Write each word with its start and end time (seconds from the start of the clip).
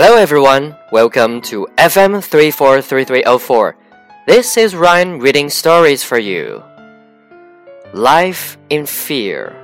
Hello 0.00 0.14
everyone, 0.14 0.76
welcome 0.92 1.40
to 1.40 1.66
FM 1.76 2.22
343304. 2.22 3.76
This 4.28 4.56
is 4.56 4.76
Ryan 4.76 5.18
reading 5.18 5.50
stories 5.50 6.04
for 6.04 6.20
you. 6.20 6.62
Life 7.92 8.56
in 8.70 8.86
Fear. 8.86 9.56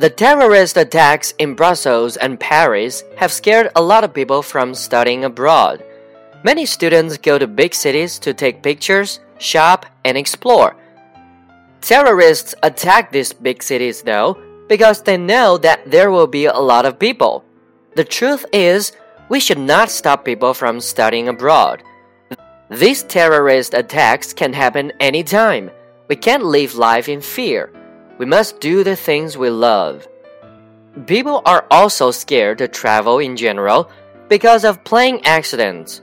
The 0.00 0.10
terrorist 0.10 0.76
attacks 0.76 1.32
in 1.38 1.54
Brussels 1.54 2.16
and 2.16 2.40
Paris 2.40 3.04
have 3.18 3.30
scared 3.30 3.70
a 3.76 3.80
lot 3.80 4.02
of 4.02 4.12
people 4.12 4.42
from 4.42 4.74
studying 4.74 5.24
abroad. 5.24 5.84
Many 6.42 6.66
students 6.66 7.18
go 7.18 7.38
to 7.38 7.46
big 7.46 7.72
cities 7.72 8.18
to 8.18 8.34
take 8.34 8.64
pictures, 8.64 9.20
shop, 9.38 9.86
and 10.04 10.18
explore. 10.18 10.74
Terrorists 11.82 12.56
attack 12.64 13.12
these 13.12 13.32
big 13.32 13.62
cities 13.62 14.02
though 14.02 14.36
because 14.72 15.02
they 15.02 15.18
know 15.18 15.58
that 15.58 15.84
there 15.84 16.10
will 16.10 16.26
be 16.26 16.46
a 16.46 16.56
lot 16.72 16.86
of 16.86 16.98
people. 16.98 17.44
The 17.94 18.04
truth 18.04 18.46
is, 18.54 18.92
we 19.28 19.38
should 19.38 19.58
not 19.58 19.90
stop 19.90 20.24
people 20.24 20.54
from 20.54 20.80
studying 20.80 21.28
abroad. 21.28 21.82
These 22.70 23.02
terrorist 23.02 23.74
attacks 23.74 24.32
can 24.32 24.54
happen 24.54 24.90
anytime. 24.98 25.70
We 26.08 26.16
can't 26.16 26.46
live 26.46 26.74
life 26.74 27.06
in 27.06 27.20
fear. 27.20 27.70
We 28.16 28.24
must 28.24 28.60
do 28.60 28.82
the 28.82 28.96
things 28.96 29.36
we 29.36 29.50
love. 29.50 30.08
People 31.04 31.42
are 31.44 31.66
also 31.70 32.10
scared 32.10 32.56
to 32.56 32.66
travel 32.66 33.18
in 33.18 33.36
general 33.36 33.90
because 34.30 34.64
of 34.64 34.84
plane 34.84 35.20
accidents. 35.24 36.00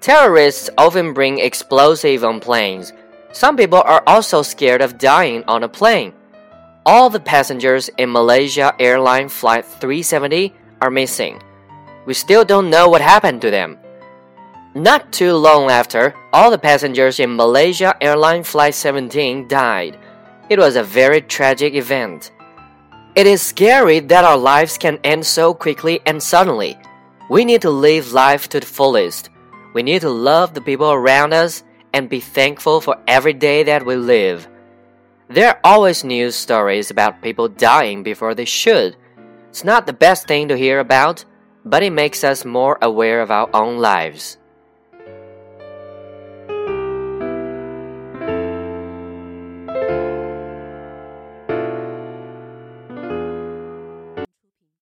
Terrorists 0.00 0.70
often 0.78 1.14
bring 1.14 1.40
explosive 1.40 2.22
on 2.22 2.38
planes. 2.38 2.92
Some 3.32 3.56
people 3.56 3.82
are 3.82 4.04
also 4.06 4.42
scared 4.42 4.82
of 4.82 4.98
dying 4.98 5.42
on 5.48 5.64
a 5.64 5.68
plane. 5.68 6.12
All 6.86 7.10
the 7.10 7.20
passengers 7.20 7.90
in 7.98 8.12
Malaysia 8.12 8.74
Airline 8.78 9.28
Flight 9.28 9.64
370 9.64 10.54
are 10.80 10.90
missing. 10.90 11.42
We 12.06 12.14
still 12.14 12.44
don't 12.44 12.70
know 12.70 12.88
what 12.88 13.00
happened 13.00 13.42
to 13.42 13.50
them. 13.50 13.78
Not 14.74 15.12
too 15.12 15.34
long 15.34 15.70
after, 15.70 16.14
all 16.32 16.50
the 16.50 16.58
passengers 16.58 17.20
in 17.20 17.36
Malaysia 17.36 17.96
Airline 18.00 18.44
Flight 18.44 18.74
17 18.74 19.48
died. 19.48 19.98
It 20.48 20.58
was 20.58 20.76
a 20.76 20.82
very 20.82 21.20
tragic 21.20 21.74
event. 21.74 22.30
It 23.14 23.26
is 23.26 23.42
scary 23.42 24.00
that 24.00 24.24
our 24.24 24.38
lives 24.38 24.78
can 24.78 25.00
end 25.02 25.26
so 25.26 25.52
quickly 25.52 26.00
and 26.06 26.22
suddenly. 26.22 26.78
We 27.28 27.44
need 27.44 27.62
to 27.62 27.70
live 27.70 28.12
life 28.12 28.48
to 28.50 28.60
the 28.60 28.66
fullest. 28.66 29.28
We 29.74 29.82
need 29.82 30.00
to 30.02 30.10
love 30.10 30.54
the 30.54 30.60
people 30.60 30.90
around 30.90 31.34
us 31.34 31.64
and 31.92 32.08
be 32.08 32.20
thankful 32.20 32.80
for 32.80 32.96
every 33.06 33.34
day 33.34 33.64
that 33.64 33.84
we 33.84 33.96
live. 33.96 34.48
There 35.30 35.48
are 35.50 35.60
always 35.62 36.04
news 36.04 36.34
stories 36.34 36.90
about 36.90 37.20
people 37.20 37.48
dying 37.48 38.02
before 38.02 38.34
they 38.34 38.46
should. 38.46 38.96
It's 39.50 39.62
not 39.62 39.86
the 39.86 39.92
best 39.92 40.26
thing 40.26 40.48
to 40.48 40.56
hear 40.56 40.80
about, 40.80 41.26
but 41.66 41.82
it 41.82 41.92
makes 41.92 42.24
us 42.24 42.46
more 42.46 42.78
aware 42.80 43.20
of 43.20 43.30
our 43.30 43.50
own 43.52 43.76
lives. 43.76 44.37